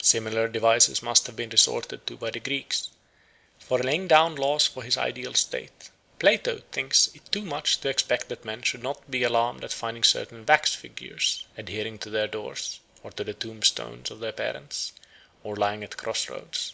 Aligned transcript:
Similar 0.00 0.48
devices 0.48 1.02
must 1.02 1.26
have 1.26 1.36
been 1.36 1.50
resorted 1.50 2.06
to 2.06 2.16
by 2.16 2.30
the 2.30 2.40
Greeks; 2.40 2.88
for 3.58 3.78
in 3.78 3.84
laying 3.84 4.08
down 4.08 4.34
laws 4.36 4.66
for 4.66 4.82
his 4.82 4.96
ideal 4.96 5.34
state, 5.34 5.90
Plato 6.18 6.62
thinks 6.72 7.10
it 7.14 7.30
too 7.30 7.42
much 7.42 7.78
to 7.82 7.90
expect 7.90 8.30
that 8.30 8.46
men 8.46 8.62
should 8.62 8.82
not 8.82 9.10
be 9.10 9.22
alarmed 9.22 9.62
at 9.62 9.70
finding 9.74 10.02
certain 10.02 10.46
wax 10.46 10.74
figures 10.74 11.44
adhering 11.58 11.98
to 11.98 12.08
their 12.08 12.26
doors 12.26 12.80
or 13.02 13.10
to 13.10 13.22
the 13.22 13.34
tombstones 13.34 14.10
of 14.10 14.20
their 14.20 14.32
parents, 14.32 14.94
or 15.44 15.54
lying 15.56 15.84
at 15.84 15.98
cross 15.98 16.30
roads. 16.30 16.72